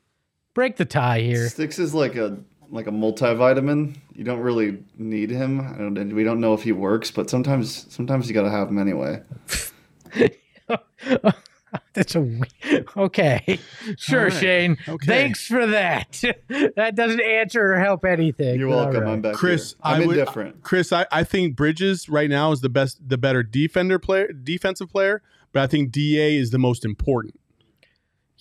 [0.55, 1.49] Break the tie here.
[1.49, 2.38] Sticks is like a
[2.71, 3.97] like a multivitamin.
[4.14, 8.29] You don't really need him, and we don't know if he works, but sometimes sometimes
[8.29, 9.23] you got to have him anyway.
[11.94, 12.42] That's a we-
[12.96, 13.59] okay.
[13.96, 14.33] Sure, All right.
[14.33, 14.76] Shane.
[14.88, 15.07] Okay.
[15.07, 16.22] Thanks for that.
[16.76, 18.59] that doesn't answer or help anything.
[18.59, 19.02] You're welcome.
[19.04, 19.12] right.
[19.12, 19.35] I'm back.
[19.35, 19.78] Chris, here.
[19.85, 20.62] I'm I would- indifferent.
[20.62, 24.90] Chris, I, I think Bridges right now is the best, the better defender player, defensive
[24.90, 27.38] player, but I think Da is the most important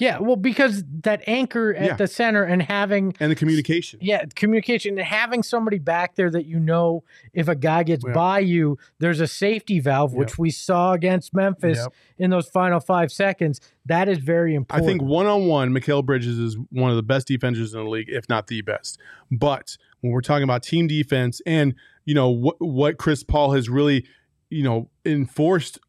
[0.04, 1.96] Yeah, well, because that anchor at Yeah.
[1.96, 4.00] the center and having and the communication.
[4.02, 8.14] yeah communication and having somebody back there that you know if a guy gets Yeah.
[8.14, 11.94] by you, there's a safety valve, which we saw against Memphis Yep.
[12.18, 13.62] in those final five seconds.
[13.86, 14.84] That is very important.
[14.84, 17.90] I think one on one, Mikal Bridges is one of the best defenders in the
[17.90, 19.00] league, if not the best.
[19.32, 23.70] But when we're talking about team defense and you know what what Chris Paul has
[23.70, 24.06] really,
[24.50, 25.80] you know, enforced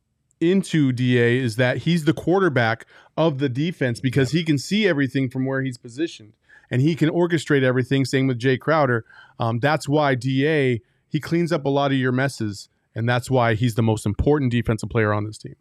[0.41, 5.29] into Da is that he's the quarterback of the defense because he can see everything
[5.31, 6.33] from where he's positioned
[6.71, 8.05] and he can orchestrate everything.
[8.05, 9.05] Same with Jae Crowder.
[9.39, 13.55] Um, that's why Da he cleans up a lot of your messes, and that's why
[13.55, 15.55] he's the most important defensive player on this team,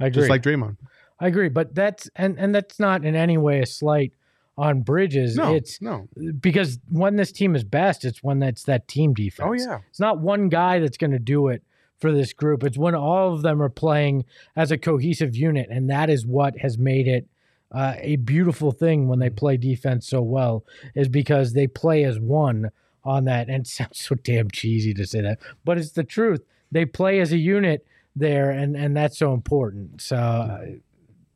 [0.00, 0.22] I agree.
[0.22, 0.76] just like Draymond.
[1.20, 4.12] I agree, but that's and and that's not in any way a slight
[4.56, 5.36] on Bridges.
[5.36, 6.08] No, It's no.
[6.40, 9.46] because when this team is best, it's when that's that team defense.
[9.48, 9.80] Oh yeah.
[9.90, 11.62] It's not one guy that's going to do it
[12.02, 12.64] for this group.
[12.64, 16.58] It's when all of them are playing as a cohesive unit, and that is what
[16.58, 17.26] has made it
[17.70, 20.64] uh, a beautiful thing when they play defense so well.
[20.94, 22.70] Is because they play as one
[23.04, 23.48] on that.
[23.48, 26.42] And it sounds so damn cheesy to say that, but it's the truth.
[26.70, 27.86] They play as a unit
[28.16, 30.02] there, and and that's so important.
[30.02, 30.60] So uh,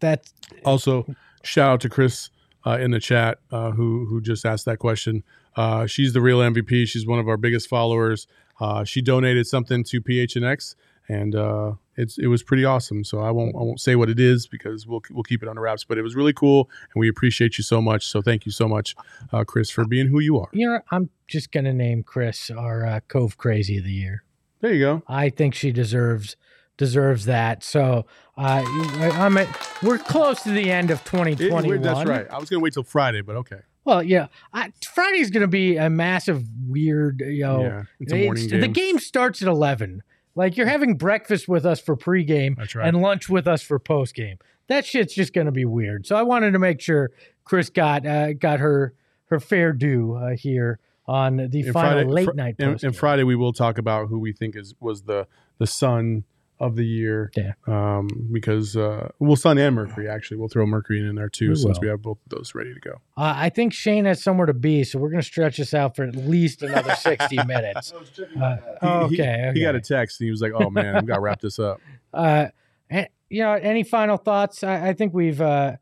[0.00, 1.06] that's Also,
[1.42, 2.30] shout out to Chris
[2.66, 5.22] uh, in the chat uh, who who just asked that question.
[5.54, 6.86] Uh, she's the real MVP.
[6.86, 8.26] She's one of our biggest followers.
[8.60, 10.74] Uh, she donated something to PHNX,
[11.08, 13.04] and uh, it's it was pretty awesome.
[13.04, 15.60] So I won't I won't say what it is because we'll we'll keep it under
[15.62, 15.84] wraps.
[15.84, 18.06] But it was really cool, and we appreciate you so much.
[18.06, 18.94] So thank you so much,
[19.32, 20.48] uh, Chris, for being who you are.
[20.52, 24.22] you know I'm just gonna name Chris our uh, Cove Crazy of the year.
[24.60, 25.02] There you go.
[25.06, 26.36] I think she deserves
[26.78, 27.62] deserves that.
[27.64, 28.04] So
[28.36, 29.48] uh, I, I'm at,
[29.82, 31.80] we're close to the end of It- 2021.
[31.82, 32.26] that's right.
[32.30, 33.60] I was gonna wait till Friday, but okay.
[33.86, 37.20] Well, yeah, I, Friday's going to be a massive, weird.
[37.24, 38.60] You know, yeah, it's a morning it's- game.
[38.60, 40.02] the game starts at 11.
[40.34, 42.86] Like you're having breakfast with us for pregame That's right.
[42.86, 44.38] and lunch with us for postgame.
[44.66, 46.04] That shit's just going to be weird.
[46.06, 47.10] So I wanted to make sure
[47.44, 48.92] Chris got uh, got her
[49.26, 52.56] her fair due uh, here on the And final Friday- late fr- night.
[52.58, 55.26] And, and Friday we will talk about who we think is was the
[55.58, 56.24] the Sun
[56.58, 57.30] of the year.
[57.36, 57.52] Yeah.
[57.66, 60.38] Um, because uh, well, Sun and Mercury actually.
[60.38, 61.82] We'll throw Mercury in there too, We since will.
[61.82, 62.92] we have both of those ready to go.
[63.16, 65.96] Uh, I think Shane has somewhere to be, so we're going to stretch this out
[65.96, 67.92] for at least another 60 minutes.
[68.40, 71.06] Uh, oh, He- okay, He, got a text and he was like, "Oh man, I've
[71.06, 71.80] got to wrap this up."
[72.14, 72.48] Uh,
[72.88, 74.64] and, you know, any final thoughts?
[74.64, 75.72] I, I think we've, uh,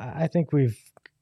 [0.00, 0.76] I think we've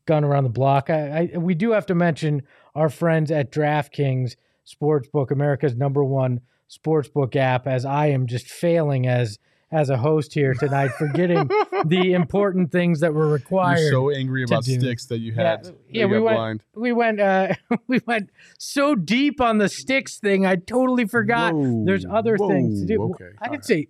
[0.07, 0.89] gone around the block.
[0.89, 4.37] I, I, we do have to mention our friends at DraftKings
[4.67, 7.67] Sportsbook, America's number one sportsbook app.
[7.67, 9.39] As I am just failing as
[9.71, 11.49] as a host here tonight, forgetting
[11.87, 13.81] the important things that were required.
[13.81, 15.65] You're so angry about sticks that you Yeah, had.
[15.65, 16.63] that yeah, you we got went- blind.
[16.77, 17.55] we went uh
[17.89, 22.83] we went so deep on the sticks thing i totally forgot there's Whoa, other things
[22.83, 23.65] to do okay, i all didn't right.
[23.65, 23.89] say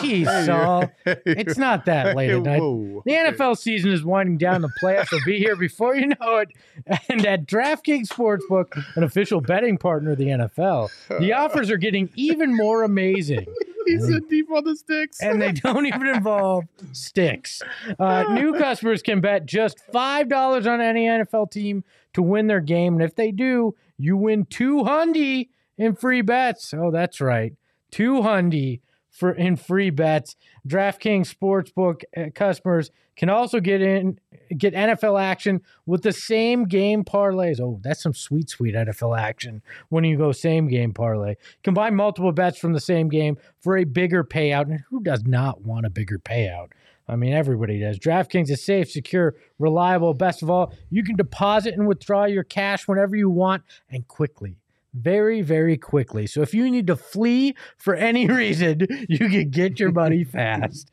[0.00, 0.90] geez Saul.
[1.04, 3.12] it's not that late at night Whoa, the.
[3.12, 4.62] NFL season is winding down.
[4.62, 6.48] The playoffs will be here before you know it.
[7.08, 12.10] And at DraftKings Sportsbook, an official betting partner of the NFL, the offers are getting
[12.16, 13.46] even more amazing.
[13.86, 15.22] He said deep on the sticks.
[15.22, 17.62] And they don't even involve sticks.
[18.00, 22.94] Uh, new customers can bet just $5 on any NFL team to win their game.
[22.94, 25.46] And if they do, you win 200
[25.78, 26.74] in free bets.
[26.74, 27.54] Oh, that's right.
[27.92, 28.80] 200
[29.16, 30.36] for in free bets.
[30.68, 34.20] DraftKings Sportsbook uh, customers can also get in
[34.56, 37.60] get NFL action with the same game parlays.
[37.60, 41.36] Oh, that's some sweet sweet NFL action when you go same game parlay.
[41.64, 44.70] Combine multiple bets from the same game for a bigger payout.
[44.70, 46.68] And who does not want a bigger payout?
[47.08, 47.98] I mean, everybody does.
[47.98, 50.12] DraftKings is safe, secure, reliable.
[50.12, 54.58] Best of all, you can deposit and withdraw your cash whenever you want and quickly.
[54.98, 56.26] Very, very quickly.
[56.26, 60.90] So if you need to flee for any reason, you can get your money fast,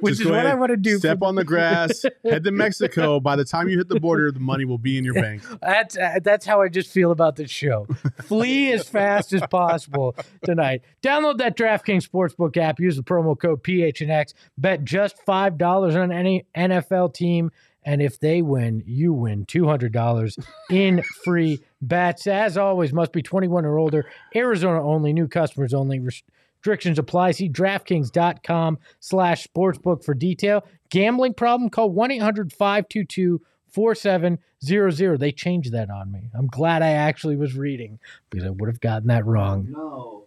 [0.00, 0.98] which Just is what I want to do.
[0.98, 3.18] Step for- on the grass, head to Mexico.
[3.18, 5.42] By the time you hit the border, the money will be in your bank.
[5.60, 7.86] That's uh, that's how I just feel about this show.
[8.22, 10.82] Flee as fast as possible tonight.
[11.02, 12.78] Download that DraftKings Sportsbook app.
[12.78, 14.34] Use the promo code PHNX.
[14.56, 17.50] Bet just five dollars on any NFL team,
[17.84, 20.38] and if they win, you win two hundred dollars
[20.70, 22.26] in free bets.
[22.26, 24.04] As always, must be twenty one or older.
[24.34, 25.12] Arizona only.
[25.12, 26.00] New customers only.
[26.00, 27.32] Restrictions apply.
[27.32, 30.64] See DraftKings.com slash sportsbook for detail.
[30.90, 31.70] Gambling problem?
[31.70, 33.40] Call 1 800 522
[33.70, 35.18] 4700.
[35.20, 36.30] They changed that on me.
[36.34, 37.98] I'm glad I actually was reading
[38.30, 39.68] because I would have gotten that wrong.
[39.70, 40.24] No.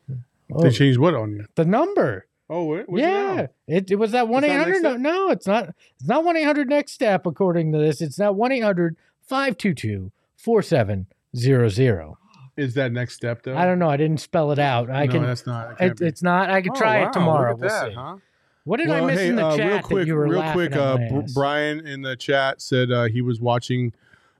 [0.53, 1.45] Oh, They changed what on you?
[1.55, 2.25] the number.
[2.49, 3.47] Oh, wait, what's it yeah.
[3.67, 4.81] It, it was that one eight hundred.
[4.83, 5.69] No, no, it's not.
[5.99, 8.01] It's not 1 800 next step, according to this.
[8.01, 8.95] It's now 1 800
[9.27, 12.15] 522 4700.
[12.57, 13.57] Is that next step though?
[13.57, 13.89] I don't know.
[13.89, 14.89] I didn't spell it out.
[14.89, 15.23] I no, can.
[15.23, 15.81] that's not.
[15.81, 16.49] it It, it's not.
[16.49, 17.51] I can Oh, try wow, it tomorrow.
[17.51, 17.93] Look at we'll that, see.
[17.95, 18.15] huh?
[18.63, 20.27] What did I Well, miss hey, in the uh, chat real quick, that you were
[20.27, 20.75] real quick.
[20.75, 21.33] Uh, my Br- ass?
[21.33, 23.93] Brian in the chat said uh, he was watching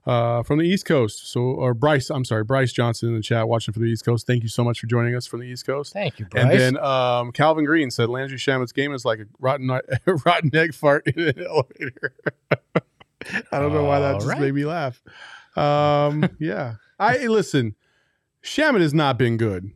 [0.06, 1.30] uh, from the East Coast.
[1.30, 4.26] So, or Bryce, I'm sorry, Bryce Johnson in the chat watching from the East Coast.
[4.26, 5.92] Thank you so much for joining us from the East Coast.
[5.92, 6.42] Thank you, Bryce.
[6.44, 9.68] And then um, Calvin Green said Landry Shamet's game is like a rotten
[10.24, 12.14] rotten egg fart in an elevator.
[13.50, 14.40] I don't know why that All just right.
[14.40, 15.02] made me laugh.
[15.56, 17.74] Um, yeah, I listen.
[18.42, 19.72] Shamit has not been good.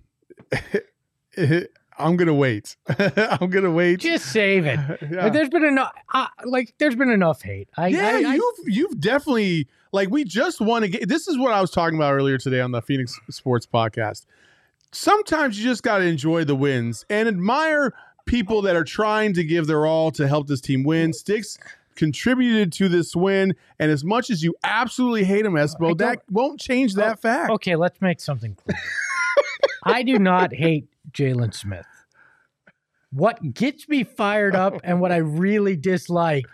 [2.01, 2.77] I'm gonna wait.
[2.99, 4.01] I'm gonna wait.
[4.01, 4.79] just save it.
[5.11, 5.29] Yeah.
[5.29, 5.93] There's been enough.
[6.13, 7.69] Uh, like there's been enough hate.
[7.77, 11.09] I, yeah, I, I- you've you've definitely like we just want to get.
[11.09, 14.27] This is what I was talking about earlier today on the Phoenix Sports Podcast.
[14.93, 17.93] Sometimes you just got to enjoy the wins and admire
[18.27, 21.13] people that are trying to give their all to help this team win.
[21.13, 21.59] Sticks
[21.97, 26.61] contributed to this win, and as much as you absolutely hate him, Espo, that won't
[26.61, 27.51] change that fact.
[27.51, 28.79] okay, let's make something clear.
[29.85, 31.87] I do not hate Jalen Smith.
[33.13, 36.47] What gets me fired up and what I really dislike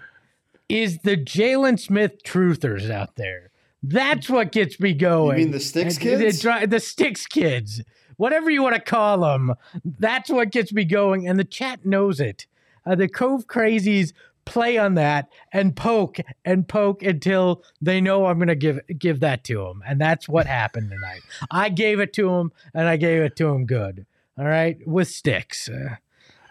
[0.69, 3.51] is the Jalen Smith truthers out there.
[3.83, 5.39] That's what gets me going.
[5.39, 6.43] You mean the Sticks kids?
[6.43, 7.83] The, the Sticks kids,
[8.17, 9.55] whatever you want to call them.
[9.85, 12.47] That's what gets me going, and the chat knows it.
[12.85, 14.13] Uh, the Cove Crazies
[14.45, 19.21] play on that and poke and poke until they know I'm going to give give
[19.21, 21.21] that to them, and that's what happened tonight.
[21.51, 24.07] I gave it to them, and I gave it to them good.
[24.39, 25.69] All right, with sticks.
[25.69, 25.97] Uh,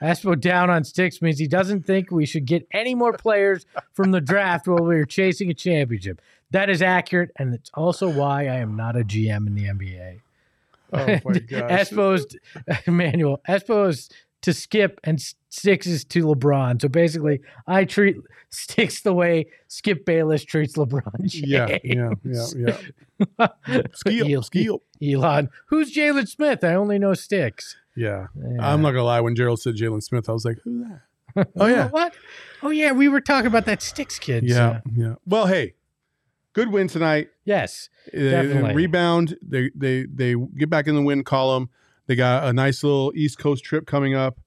[0.05, 4.11] Espo down on sticks means he doesn't think we should get any more players from
[4.11, 6.21] the draft while we are chasing a championship.
[6.51, 10.19] That is accurate, and it's also why I am not a GM in the NBA.
[10.93, 11.71] Oh my gosh.
[11.71, 12.35] Espo's
[12.85, 14.09] Emmanuel Espo's
[14.43, 16.79] to Skip and Sticks is to LeBron.
[16.79, 18.17] So basically, I treat
[18.51, 21.01] Sticks the way Skip Bayless treats LeBron.
[21.33, 22.77] Yeah, yeah, yeah,
[23.39, 23.47] yeah.
[24.35, 24.81] El- skeel.
[25.01, 26.63] Elon, who's Jalen Smith?
[26.63, 27.75] I only know Sticks.
[27.95, 28.27] Yeah.
[28.35, 28.57] Yeah.
[28.73, 29.21] I'm not gonna lie.
[29.21, 30.83] When Gerald said Jalen Smith, I was like, "Who's
[31.35, 32.13] that?" Oh yeah, What?
[32.63, 34.43] Oh yeah, we were talking about that Sticks kid.
[34.45, 35.15] yeah, yeah.
[35.25, 35.73] Well, hey,
[36.53, 37.29] good win tonight.
[37.43, 37.89] Yes.
[38.07, 38.73] Uh, they- they Definitely.
[38.75, 39.37] rebound.
[39.41, 41.69] They they they get back in the win column.
[42.07, 44.37] They got a nice little East Coast trip coming up.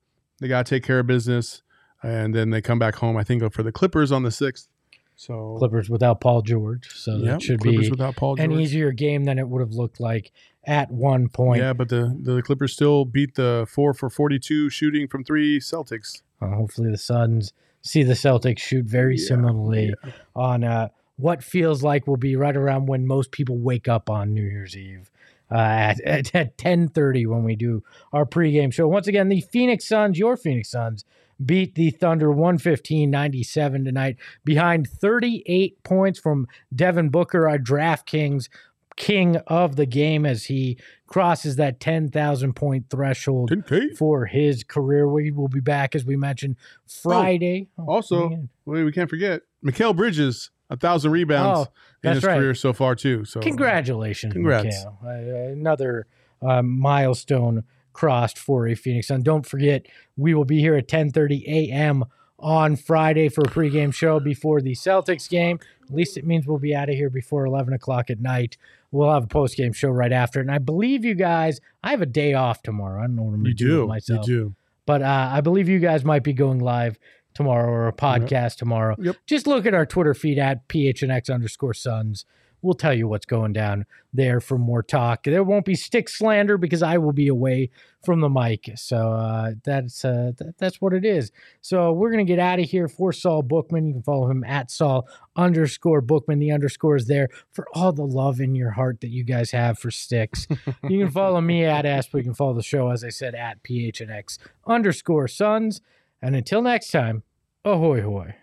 [0.40, 1.62] They got to take care of business,
[2.02, 3.16] and then they come back home.
[3.16, 4.68] I think for the Clippers on the sixth.
[5.16, 6.88] So Clippers without Paul George.
[6.94, 9.72] So yeah, that should Clippers be without Paul an easier game than it would have
[9.72, 10.30] looked like
[10.68, 11.62] at one point.
[11.62, 15.58] Yeah, but the the Clippers still beat the four for forty two shooting from three
[15.58, 16.22] Celtics.
[16.40, 17.52] Uh, hopefully, the Suns
[17.82, 19.94] see the Celtics shoot very Yeah, similarly
[20.36, 24.34] on uh, what feels like will be right around when most people wake up on
[24.34, 25.10] New Year's Eve.
[25.50, 28.86] Uh, at, at, at 10.30 when we do our pregame show.
[28.86, 31.06] Once again, the Phoenix Suns, your Phoenix Suns,
[31.42, 38.50] beat the Thunder 115-97 tonight behind 38 points from Devin Booker, our DraftKings
[38.98, 40.76] king of the game as he
[41.06, 43.96] crosses that 10,000 point threshold 10K.
[43.96, 45.08] for his career.
[45.08, 47.68] We will be back, as we mentioned, Friday.
[47.78, 51.72] Oh, Also, we can't forget Mikal Bridges, a thousand rebounds Oh,
[52.08, 52.38] in his right.
[52.38, 53.24] career so far too.
[53.24, 54.84] So congratulations, Congrats.
[55.04, 56.06] Uh, another
[56.42, 59.22] uh, milestone crossed for a Phoenix Sun.
[59.22, 59.86] Don't forget,
[60.16, 62.04] we will be here at 10:30 a.m.
[62.38, 65.58] on Friday for a pregame show before the Celtics game.
[65.88, 68.56] At least it means we'll be out of here before 11 o'clock at night.
[68.90, 70.40] We'll have a post game show right after.
[70.40, 73.00] And I believe you guys, I have a day off tomorrow.
[73.00, 74.54] I don't know what I'm going to do, with do, you do.
[74.86, 76.98] but uh, I believe you guys might be going live
[77.34, 78.96] tomorrow or a podcast tomorrow.
[78.98, 79.16] Yep.
[79.26, 82.24] Just look at our Twitter feed at phnx underscore suns.
[82.62, 85.24] We'll tell you what's going down there for more talk.
[85.24, 87.70] There won't be stick slander because I will be away
[88.04, 88.70] from the mic.
[88.76, 91.30] So uh, that's uh, th- that's what it is.
[91.60, 93.86] So we're gonna get out of here for Saul Bookman.
[93.86, 95.06] You can follow him at Saul
[95.36, 96.38] underscore Bookman.
[96.38, 99.78] The underscore is there for all the love in your heart that you guys have
[99.78, 100.46] for sticks.
[100.88, 102.14] you can follow me at Asp.
[102.14, 105.80] You can follow the show, as I said, at PHNX underscore suns.
[106.20, 107.22] And until next time,
[107.64, 108.34] ahoy hoy.